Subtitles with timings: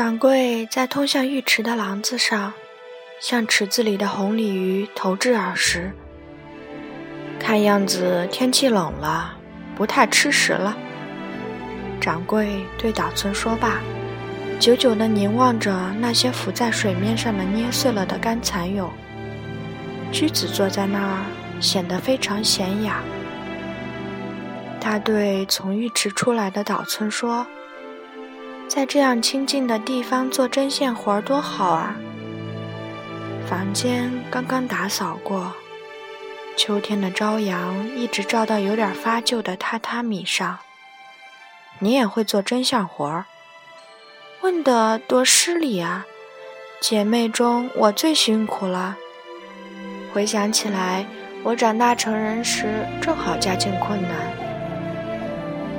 [0.00, 2.54] 掌柜在通向浴池的廊子上，
[3.20, 5.92] 向池子里的红鲤鱼投掷饵食。
[7.38, 9.36] 看样子天气冷了，
[9.76, 10.74] 不太吃食了。
[12.00, 13.78] 掌柜对岛村说罢，
[14.58, 18.90] 久久地凝望着那些浮在水面上的捏碎了的干蚕蛹。
[20.10, 21.18] 驹子坐在那儿，
[21.60, 23.02] 显得非常娴雅。
[24.80, 27.46] 他对从浴池出来的岛村说
[28.70, 31.96] ：“在这样清静的地方做针线活儿多好啊！
[33.48, 35.52] 房间刚刚打扫过。”
[36.56, 40.60] 秋天的朝阳一直照到有点发旧的榻榻米上。
[41.80, 43.24] 你也会做针线活儿？
[44.42, 46.06] 问得多失礼啊！
[46.80, 48.96] 姐妹中我最辛苦了。
[50.14, 51.04] 回想起来，
[51.42, 54.12] 我长大成人时正好家境困难。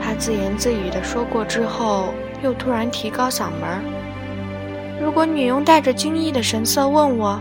[0.03, 2.13] 他自言自语地说过之后，
[2.43, 3.81] 又突然提高嗓门儿
[5.01, 7.39] ：“如果女佣带着惊异的神色问我，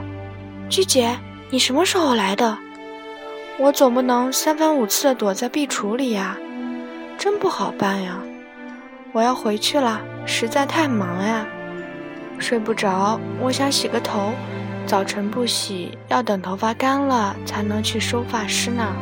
[0.69, 1.17] 鞠姐，
[1.51, 2.57] 你什么时候来的？”
[3.59, 6.37] 我总不能三番五次的躲在壁橱里呀，
[7.19, 8.19] 真不好办呀！
[9.13, 11.45] 我要回去了，实在太忙呀，
[12.39, 13.21] 睡不着。
[13.39, 14.33] 我想洗个头，
[14.87, 18.95] 早晨不洗，要等头发干了才能去收发师那，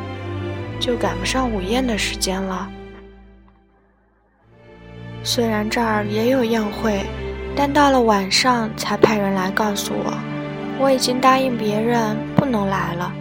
[0.80, 2.68] 就赶不上午宴的时间了。
[5.30, 7.04] 虽然这儿也有宴会，
[7.54, 10.18] 但到了晚上才派人来告诉我，
[10.80, 13.12] 我已经答应别人不能来了。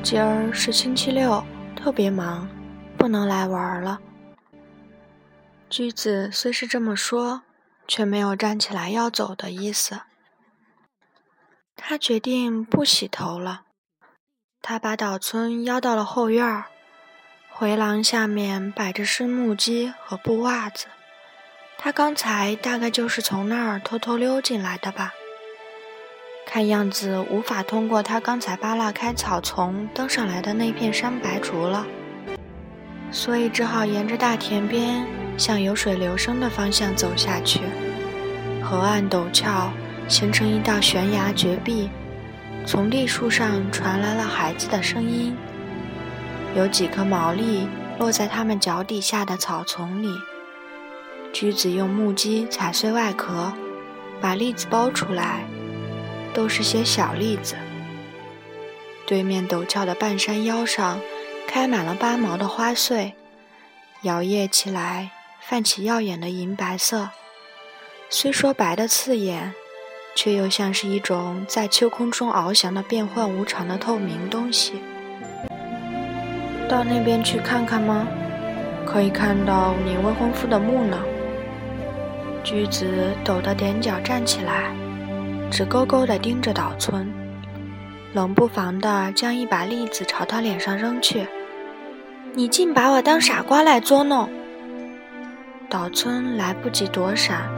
[0.00, 2.48] 今儿是星期六，特别忙，
[2.96, 3.98] 不能来玩了。
[5.68, 7.42] 驹子虽是这么说，
[7.88, 10.02] 却没有站起来要走的意思。
[11.74, 13.62] 他决定不洗头了。
[14.62, 16.66] 他把岛村邀到了后院儿，
[17.50, 20.86] 回廊下面摆着湿木屐和布袜子。
[21.82, 25.14] 他刚才大概就是从那儿偷偷溜进来的吧。
[26.46, 31.86] 看样子无法通过他刚才扒拉开草丛登上来的那片山白竹了，
[33.10, 35.06] 所以只好沿着大田边
[35.38, 37.60] 向有水流声的方向走下去。
[38.62, 39.72] 河岸陡峭，
[40.06, 41.88] 形成一道悬崖绝壁。
[42.66, 45.34] 从栗树上传来了孩子的声音，
[46.54, 47.66] 有几颗毛栗
[47.98, 50.10] 落在他们脚底下的草丛里。
[51.32, 53.52] 橘子用木屐踩碎外壳，
[54.20, 55.44] 把栗子剥出来。
[56.32, 57.56] 都是些小栗子。
[59.04, 61.00] 对面陡峭的半山腰上，
[61.46, 63.14] 开满了八毛的花穗，
[64.02, 65.10] 摇曳起来，
[65.40, 67.10] 泛起耀眼的银白色。
[68.08, 69.52] 虽说白的刺眼，
[70.14, 74.74] 却又像是一种在秋空中翱翔的变幻无常的透明东西。
[76.68, 78.06] 到那边去看看吗？
[78.86, 80.96] 可以看到你未婚夫的墓呢。
[82.44, 84.70] 驹子抖得踮脚站起来。
[85.50, 87.12] 直勾勾地盯着岛村，
[88.12, 91.26] 冷不防地将一把栗子朝他脸上扔去。
[92.34, 94.30] 你竟把我当傻瓜来捉弄！
[95.68, 97.48] 岛村来不及躲闪，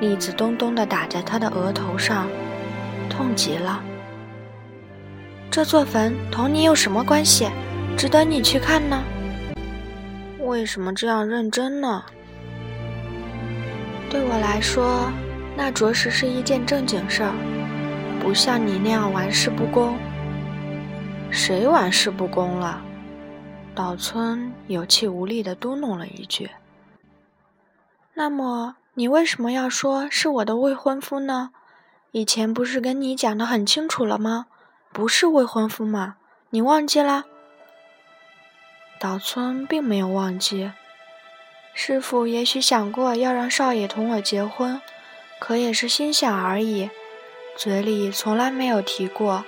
[0.00, 2.26] 栗子咚咚地打在他的额头上，
[3.08, 3.82] 痛极了。
[5.50, 7.48] 这座坟同你有什么关系？
[7.96, 9.02] 值得你去看呢？
[10.40, 12.04] 为什么这样认真呢？
[14.10, 15.10] 对我来说。
[15.56, 17.32] 那着实是一件正经事儿，
[18.20, 19.96] 不像你那样玩世不恭。
[21.30, 22.82] 谁玩世不恭了？
[23.74, 26.50] 岛村有气无力地嘟哝了一句。
[28.14, 31.50] 那么你为什么要说是我的未婚夫呢？
[32.10, 34.46] 以前不是跟你讲得很清楚了吗？
[34.92, 36.16] 不是未婚夫嘛？
[36.50, 37.26] 你忘记了？
[38.98, 40.72] 岛村并没有忘记。
[41.74, 44.80] 师傅也许想过要让少爷同我结婚。
[45.38, 46.90] 可也是心想而已，
[47.56, 49.42] 嘴里从来没有提过。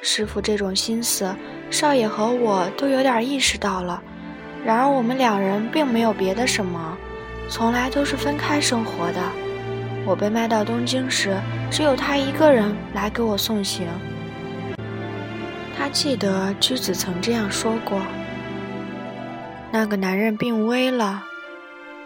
[0.00, 1.34] 师傅这种心思，
[1.68, 4.00] 少爷和我都有点意识到了。
[4.64, 6.96] 然而我们两人并没有别的什么，
[7.48, 9.20] 从来都是分开生活的。
[10.06, 11.36] 我被卖到东京时，
[11.68, 13.88] 只有他一个人来给我送行。
[15.76, 18.00] 他记得居子曾这样说过。
[19.72, 21.24] 那个男人病危了，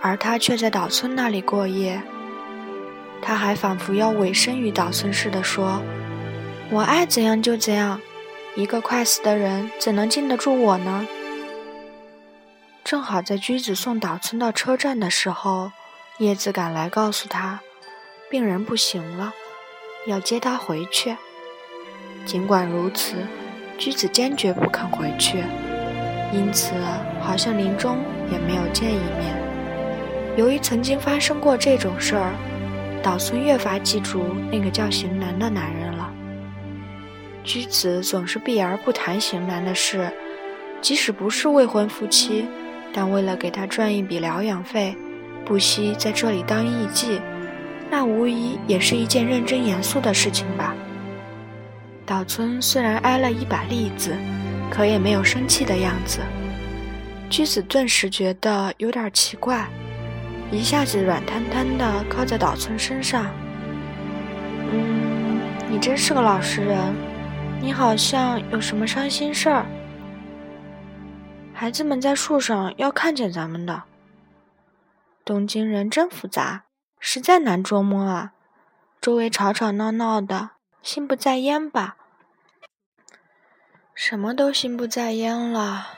[0.01, 2.03] 而他却在岛村那里过夜。
[3.23, 5.83] 他还仿佛要委身于岛村似的说
[6.71, 8.01] ：“我爱怎样就怎样，
[8.55, 11.07] 一个快死的人怎能禁得住我呢？”
[12.85, 15.73] 正好在驹子送岛村到车站的时候，
[16.19, 17.61] 叶子赶来告诉他，
[18.31, 19.33] 病人不行了，
[20.07, 21.17] 要接他回去。
[22.25, 23.17] 尽管如此，
[23.77, 25.43] 驹子坚决不肯回去，
[26.33, 26.75] 因此
[27.21, 27.99] 好像临终
[28.31, 29.46] 也没有见一面。
[30.37, 32.33] 由于曾经发生过这种事儿。
[33.03, 36.13] 岛村越发记住那个叫行男的男人了。
[37.45, 40.11] 居子总是避而不谈行男的事，
[40.81, 42.47] 即使不是未婚夫妻，
[42.93, 44.97] 但为了给他赚一笔疗养费，
[45.45, 47.21] 不惜在这里当艺妓，
[47.89, 50.75] 那无疑也是一件认真严肃的事情吧。
[52.05, 54.17] 岛村虽然挨了一把栗子，
[54.69, 56.19] 可也没有生气的样子。
[57.31, 59.69] 居子顿时觉得有点奇怪，
[60.51, 63.27] 一下子软瘫瘫的靠在岛村身上。
[64.71, 66.95] 嗯，你真是个老实人。
[67.61, 69.67] 你好像有什么伤心事儿？
[71.53, 73.85] 孩子们在树上要看见咱们的。
[75.25, 76.65] 东京人真复杂，
[77.01, 78.33] 实在难捉摸啊！
[79.01, 80.51] 周围吵吵闹闹的，
[80.83, 81.97] 心不在焉吧？
[83.95, 85.89] 什么都心不在焉了。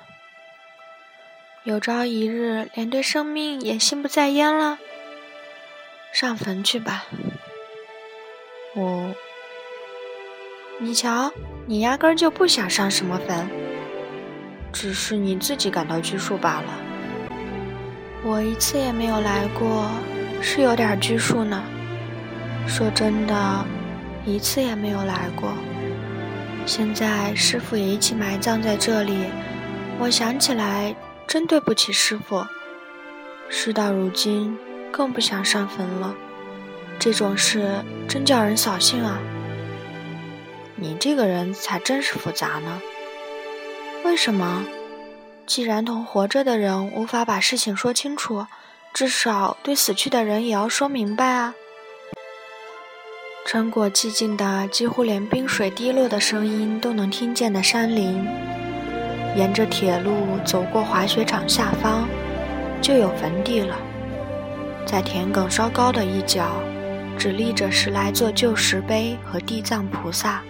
[1.69, 4.79] 有朝一日，连对生命也心不在焉了。
[6.15, 7.05] 上坟去吧。
[8.75, 9.15] 我。
[10.79, 11.31] 你瞧，
[11.67, 13.47] 你压根儿就不想上什么坟，
[14.73, 16.73] 只是你自己感到拘束罢了。
[18.25, 19.91] 我一次也没有来过，
[20.41, 21.63] 是有点拘束呢。
[22.67, 23.67] 说真的，
[24.25, 25.53] 一次也没有来过。
[26.65, 29.27] 现在师傅也一起埋葬在这里，
[29.99, 30.97] 我想起来
[31.29, 32.45] 真对不起师傅。
[33.51, 34.59] 事到如今，
[34.91, 36.15] 更不想上坟了。
[36.99, 39.19] 这种事真叫人扫兴啊。
[40.75, 42.81] 你这个人才真是复杂呢。
[44.05, 44.65] 为什么？
[45.47, 48.47] 既然同活着的人无法把事情说清楚，
[48.95, 51.55] 至少对死去的人也要说明白啊！
[53.45, 58.27] 穿过寂静的几乎连冰水滴落的声音都能听见的山林，
[59.39, 62.09] 沿着铁路走过滑雪场下方，
[62.83, 63.77] 就有坟地了。
[64.85, 66.61] 在田埂稍高的一角，
[67.17, 70.43] 只立着十来座旧石碑和地藏菩萨。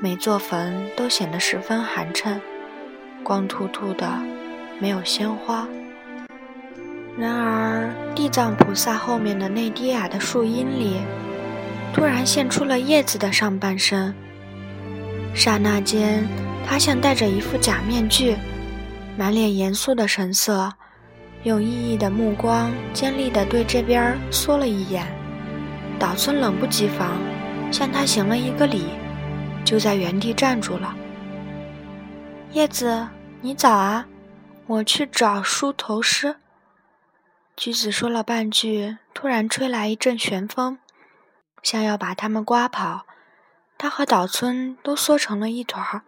[0.00, 2.40] 每座坟都显得十分寒碜，
[3.22, 4.10] 光秃秃的，
[4.78, 5.68] 没有鲜花。
[7.18, 11.02] 然而，地藏菩萨后面的那低矮的树荫里，
[11.92, 14.14] 突然现出了叶子的上半身。
[15.34, 16.26] 刹那间，
[16.70, 18.36] 他像戴着一副假面具，
[19.18, 20.72] 满脸严肃的神色，
[21.42, 25.04] 用异异的目光尖利地对这边缩了一眼。
[25.98, 27.18] 岛村冷不及防，
[27.72, 28.84] 向他行了一个礼。
[29.64, 30.94] 就在原地站住了。
[32.52, 33.08] 叶子，
[33.40, 34.06] 你早啊！
[34.68, 36.36] 我去找梳头师。
[37.56, 40.78] 橘子说了半句，突然吹来一阵旋风，
[41.64, 43.06] 像要把他们刮跑。
[43.76, 46.02] 他和岛村都缩成了一团儿。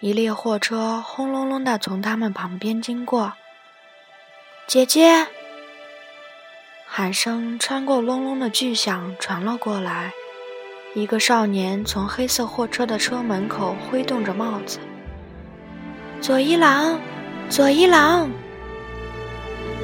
[0.00, 3.32] 一列货车轰隆隆的从他们旁边经过。
[4.68, 5.26] 姐姐，
[6.86, 10.12] 喊声穿过隆隆的巨响传了过来。
[10.94, 14.78] 一个少年从黑色货车的车门口挥动着帽子。
[16.20, 17.00] 左一郎，
[17.50, 18.30] 左一郎！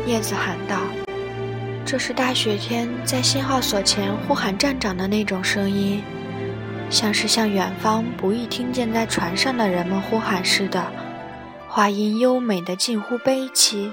[0.07, 0.79] 叶子喊道
[1.85, 6.05] ：“这是大雪天在信号所前呼喊站长的那种声音，
[6.95, 10.87] 像是向远方不易听见在船上的人们呼喊似的，
[11.69, 13.91] 话音优美的近乎悲凄。”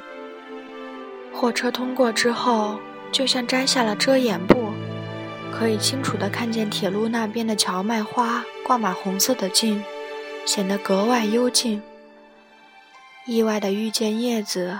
[1.34, 2.78] 货车通过之后，
[3.12, 4.72] 就像摘下了遮掩布。
[5.52, 9.84] 可以清楚地看见铁路那边的荞麦花挂满红色的茎，
[10.46, 11.82] 显得格外幽静。
[13.26, 14.80] 意外地遇见叶子，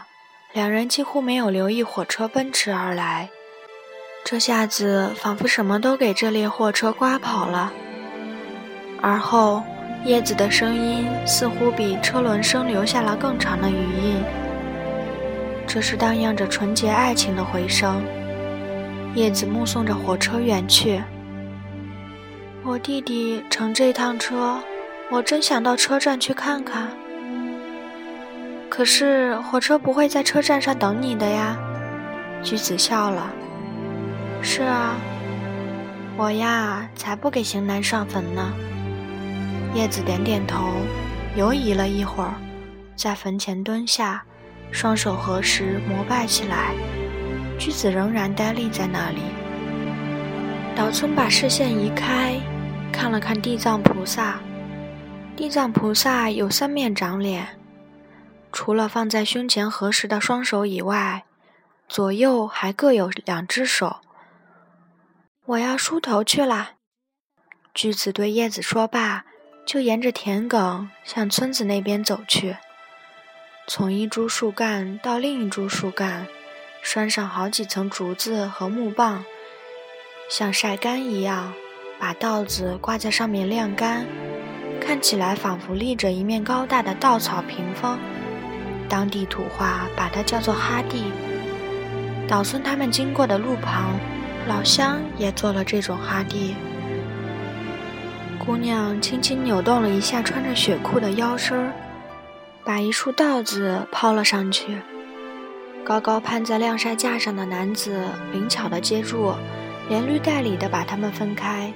[0.54, 3.30] 两人几乎没有留意火车奔驰而来。
[4.24, 7.74] 这下子仿佛什么都给这列货车刮跑了。
[9.02, 9.64] 而后，
[10.06, 14.24] 叶子的声音似乎比车轮声留下了更长的余韵，
[15.66, 18.02] 这是荡漾着纯洁爱情的回声。
[19.16, 21.02] 叶子目送着火车远去。
[22.64, 24.60] 我弟弟乘这趟车，
[25.10, 26.88] 我真想到车站去看看。
[28.70, 31.58] 可是火车不会在车站上等你的呀。
[32.44, 33.30] 橘子笑了。
[34.42, 34.96] 是啊，
[36.16, 38.54] 我呀才不给型男上坟呢。
[39.74, 40.74] 叶子点点头，
[41.36, 42.34] 犹疑了一会儿，
[42.96, 44.24] 在坟前蹲下，
[44.70, 46.74] 双手合十膜拜起来。
[47.58, 49.22] 驹子仍然呆立在那里。
[50.76, 52.40] 岛村把视线移开，
[52.92, 54.40] 看了看地藏菩萨。
[55.38, 57.58] 地藏菩萨有三面长脸，
[58.52, 61.24] 除了放在胸前合十的双手以外，
[61.88, 64.02] 左右还各有两只手。
[65.46, 66.72] 我要梳头去啦。
[67.74, 69.26] 驹子对叶子说罢，
[69.72, 72.58] 就沿着田埂向村子那边走去。
[73.68, 76.28] 从一株树干到另一株树干。
[76.82, 79.24] 拴上好几层竹子和木棒，
[80.30, 81.54] 像晒干一样，
[81.98, 84.06] 把稻子挂在上面晾干，
[84.82, 87.98] 看起来仿佛立着一面高大的稻草屏风。
[88.90, 91.14] 当地土话把它叫做哈地。
[92.28, 93.98] 岛村他们经过的路旁，
[94.50, 96.56] 老乡也做了这种哈地。
[98.44, 101.72] 姑娘轻轻扭动了一下穿着雪裤的腰身儿，
[102.66, 104.82] 把一束稻子抛了上去。
[105.84, 109.34] 高高攀在晾晒架上的男子灵巧地接住，
[109.88, 111.72] 连绿带里的把它们分开，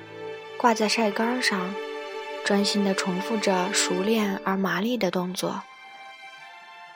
[0.57, 1.73] 挂在晒杆上，
[2.43, 5.61] 专心地重复着熟练而麻利的动作。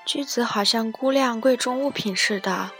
[0.04, 2.72] 驹子好像估量贵重物品似的，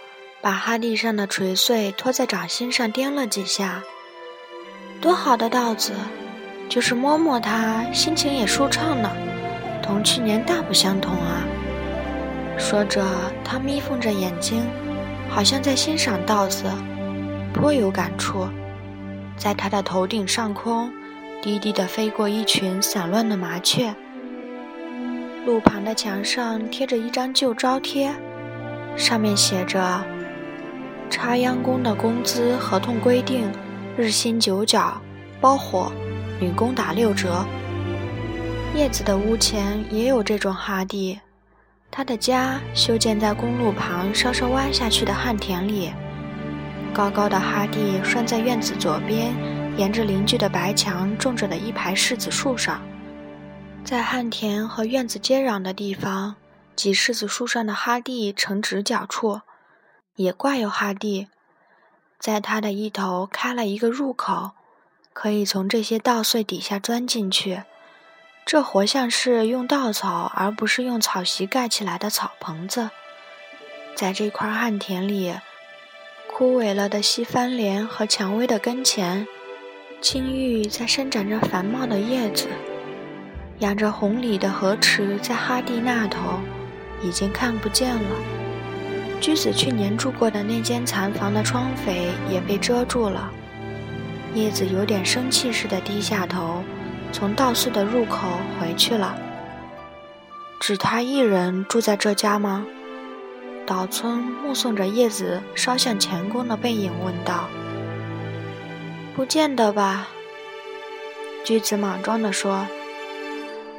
[0.42, 3.84] 把哈地上的垂穗托在掌心上掂了几下。
[5.00, 5.94] 多好的稻子，
[6.70, 9.12] 就是摸摸它，心情也舒畅呢。
[9.82, 11.42] 同去年大不相同啊！
[12.60, 13.04] 说着，
[13.44, 14.64] 他眯缝着眼睛，
[15.30, 16.66] 好像在欣赏稻子，
[17.52, 18.48] 颇有感触。
[19.36, 20.92] 在他的头顶上空，
[21.42, 23.96] 低低地飞过一群散乱的麻雀。
[25.46, 28.14] 路旁的墙上贴着一张旧招贴，
[28.96, 30.04] 上面写着
[31.10, 33.50] ：“插秧工的工资合同规定，
[33.98, 35.02] 日薪九角，
[35.42, 35.92] 包伙，
[36.40, 37.46] 女工打六折。”
[38.76, 41.20] 叶子的屋前也有这种哈地，
[41.90, 45.92] 他的家修建在公路旁稍稍弯下去的旱田里，
[46.94, 49.34] 高高的哈地拴在院子左边，
[49.76, 52.80] 沿着邻居的白墙种着的一排柿子树上。
[53.84, 56.36] 在旱田和院子接壤的地方，
[56.76, 59.42] 及柿子树上的哈地呈直角处，
[60.16, 61.28] 也挂有哈地。
[62.20, 64.52] 在它的一头开了一个入口，
[65.22, 67.64] 可以从这些稻穗底下钻进去。
[68.46, 72.90] 这活像是用稻草而不是用草席盖起来的草棚子。
[73.96, 75.36] 在这块旱田里，
[76.32, 79.28] 枯萎了的西番莲和蔷薇的跟前，
[80.00, 82.48] 青玉在伸展着繁茂的叶子。
[83.58, 86.40] 养着红鲤的河池在哈地那头，
[87.04, 88.16] 已经看不见了。
[89.20, 93.30] 居子去年住过的那间残房的窗扉也被遮住了。
[94.34, 96.64] 叶子有点生气似的低下头，
[97.12, 98.28] 从稻穗的入口
[98.60, 99.16] 回去了。
[100.60, 102.66] 只他一人住在这家吗？
[103.66, 107.50] 岛村目送着叶子稍向前弓的背影问道。
[109.16, 110.08] 不见得吧。
[111.44, 112.68] 居子莽撞地说。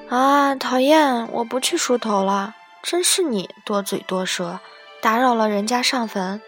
[0.08, 1.30] 啊，讨厌！
[1.32, 2.54] 我不去梳头了。
[2.82, 4.58] 真是你多嘴多舌，
[5.00, 6.40] 打扰了人家上坟。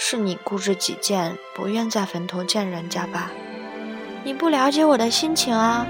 [0.00, 3.32] 是你固执己见，不愿在坟头见人家吧？
[4.22, 5.84] 你不了解我的心情啊。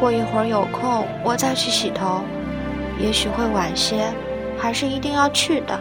[0.00, 2.22] 过一会儿有空，我再去洗头。
[2.98, 4.10] 也许会晚些，
[4.56, 5.78] 还是一定要去的。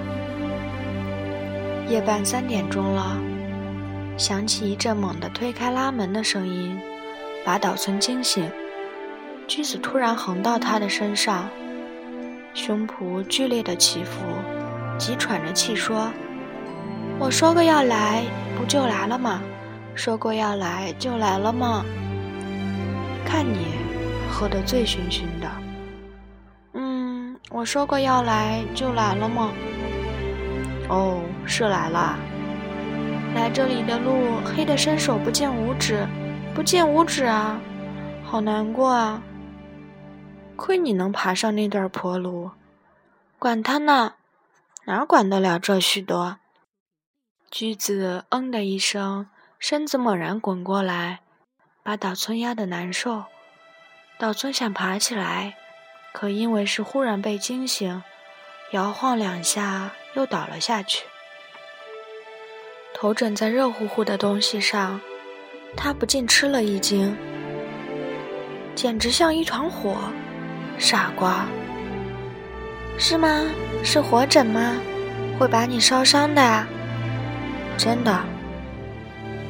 [1.87, 3.17] 夜半三点钟了，
[4.17, 6.77] 响起一阵猛地推开拉门的声音，
[7.45, 8.51] 把岛村惊醒。
[9.47, 11.49] 驹子突然横到他的身上，
[12.53, 14.19] 胸脯剧烈的起伏，
[14.97, 16.11] 急喘着气说
[17.19, 18.23] ：“我说过要来，
[18.57, 19.41] 不就来了吗？
[19.95, 21.85] 说过要来，就来了吗？
[23.25, 23.75] 看你
[24.29, 25.49] 喝得醉醺醺的。
[26.73, 29.51] 嗯，我说过要来，就来了吗？
[30.89, 32.17] 哦，是来了。
[33.35, 36.05] 来这里的路黑得伸手不见五指，
[36.53, 37.59] 不见五指啊，
[38.23, 39.21] 好难过啊。”
[40.55, 42.51] 亏你能爬上那段坡路，
[43.39, 44.13] 管他呢，
[44.85, 46.37] 哪管得了这许多？
[47.55, 49.27] 驹子嗯的一声，
[49.59, 51.19] 身子猛然滚过来，
[51.83, 53.25] 把岛村压得难受。
[54.17, 55.55] 岛村想爬起来，
[56.13, 58.01] 可因为是忽然被惊醒，
[58.71, 61.05] 摇晃两下又倒了下去，
[62.95, 64.99] 头枕在热乎乎的东西上，
[65.77, 67.15] 他不禁吃了一惊，
[68.73, 69.95] 简直像一团火。
[70.79, 71.45] 傻瓜，
[72.97, 73.45] 是吗？
[73.83, 74.75] 是火疹吗？
[75.37, 76.65] 会把你烧伤的。
[77.77, 78.23] 真的。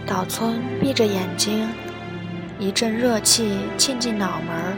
[0.05, 1.67] 岛村闭着眼睛，
[2.59, 4.77] 一阵热气沁进脑门儿，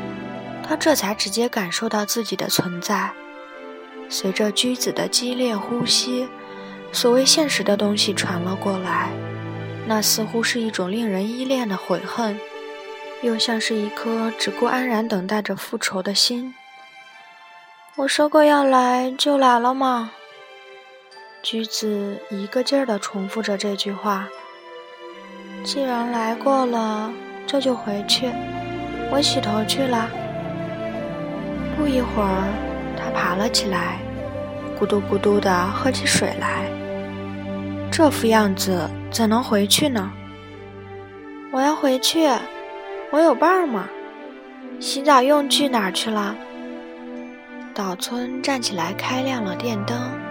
[0.67, 3.11] 他这才直接感受到自己的存在。
[4.07, 6.27] 随着驹子的激烈呼吸，
[6.91, 9.09] 所谓现实的东西传了过来，
[9.87, 12.39] 那似乎是一种令人依恋的悔恨。
[13.21, 16.53] 又像是一颗只顾安然等待着复仇的心。
[17.95, 20.11] 我说过要来，就来了吗？
[21.45, 24.27] 橘子一个劲儿地重复着这句话。
[25.63, 27.13] 既然来过了，
[27.45, 28.31] 这就回去。
[29.11, 30.09] 我洗头去了。
[31.77, 32.49] 不一会儿，
[32.97, 33.99] 他爬了起来，
[34.79, 36.65] 咕嘟咕嘟地喝起水来。
[37.91, 40.11] 这副样子怎能回去呢？
[41.51, 42.27] 我要回去，
[43.11, 43.87] 我有伴儿吗？
[44.79, 46.35] 洗澡用具哪儿去了？
[47.75, 50.24] 岛村站起来，开亮了电灯。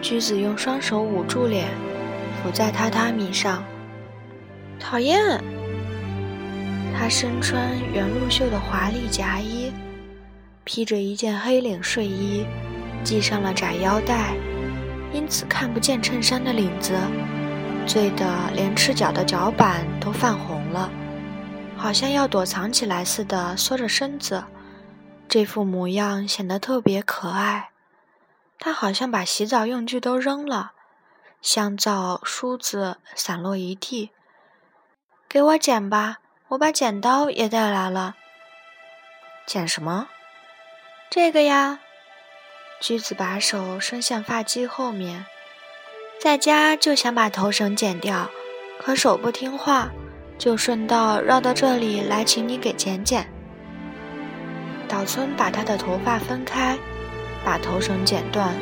[0.00, 1.68] 橘子用双手捂住脸，
[2.42, 3.62] 伏在榻榻米上。
[4.78, 5.42] 讨厌。
[6.96, 9.72] 他身穿圆露袖的华丽夹衣，
[10.64, 12.44] 披着一件黑领睡衣，
[13.04, 14.34] 系上了窄腰带，
[15.12, 16.94] 因此看不见衬衫的领子，
[17.86, 20.90] 醉得连赤脚的脚板都泛红了，
[21.76, 24.42] 好像要躲藏起来似的缩着身子。
[25.28, 27.70] 这副模样显得特别可爱。
[28.58, 30.72] 他好像把洗澡用具都扔了，
[31.40, 34.10] 香皂、梳子散落一地。
[35.28, 38.16] 给我剪吧，我把剪刀也带来了。
[39.46, 40.08] 剪什么？
[41.10, 41.80] 这个呀。
[42.80, 45.26] 橘子把手伸向发髻后面，
[46.20, 48.30] 在家就想把头绳剪掉，
[48.78, 49.90] 可手不听话，
[50.38, 53.28] 就顺道绕到这里来，请你给剪剪。
[54.88, 56.78] 岛村把他的头发分开，
[57.48, 58.54] 把头绳剪断，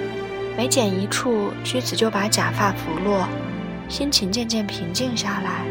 [0.56, 3.26] 每剪一处，橘子就把假发拂落，
[3.88, 5.66] 心情渐渐平静下来。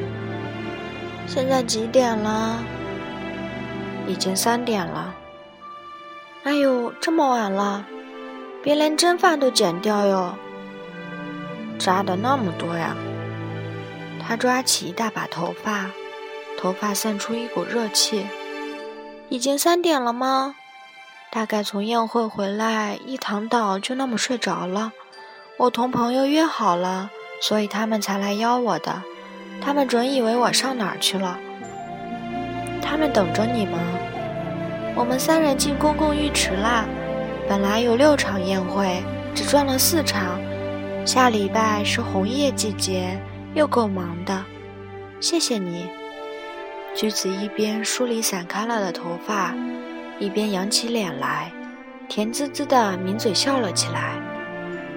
[1.25, 2.61] 现在几点了？
[4.05, 5.15] 已经三点了。
[6.43, 7.85] 哎呦，这么晚了，
[8.61, 10.33] 别连真发都剪掉哟！
[11.79, 12.97] 扎的那么多呀！
[14.27, 15.89] 他抓起一大把头发，
[16.59, 18.27] 头发散出一股热气。
[19.29, 20.55] 已经三点了吗？
[21.35, 24.93] 大概从宴会回来，一躺倒就那么睡着了。
[25.57, 27.11] 我同朋友约好了，
[27.41, 29.03] 所以他们才来邀我的。
[29.59, 31.37] 他们准以为我上哪儿去了。
[32.81, 33.77] 他们等着你吗？
[34.95, 36.85] 我们三人进公共浴池啦。
[37.49, 39.03] 本来有六场宴会，
[39.35, 40.39] 只转了四场。
[41.05, 43.19] 下礼拜是红叶季节，
[43.53, 44.41] 又够忙的。
[45.19, 45.89] 谢谢你。
[46.95, 49.53] 橘子一边梳理散开了的头发，
[50.19, 51.51] 一边扬起脸来，
[52.07, 54.13] 甜滋滋的抿嘴笑了起来。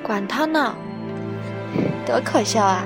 [0.03, 0.75] 管他呢，
[2.07, 2.85] 多可笑啊！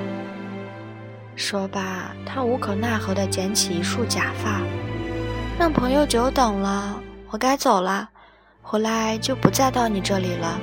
[1.35, 4.61] 说罢，他无可奈何地捡起一束假发，
[5.59, 8.09] 让朋友久等了，我该走了，
[8.61, 10.59] 回来就不再到你这里了。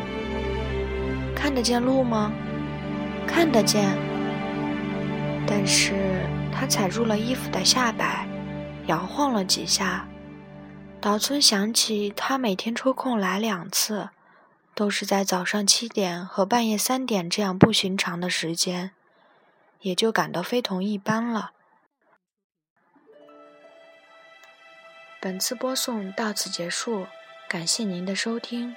[1.35, 2.33] 看得见路吗？
[3.27, 3.89] 看得见。
[5.47, 5.93] 但是
[6.53, 8.27] 他踩住了衣服的下摆，
[8.87, 10.05] 摇晃了几下。
[11.01, 14.11] 岛村想起他每天抽空来两次，
[14.75, 18.93] 都是在早上七点和半夜三点这样不寻常的时间。
[19.81, 21.53] 也就感到非同一般了。
[25.23, 27.07] 本次播送到此结束，
[27.49, 28.77] 感谢您的收听。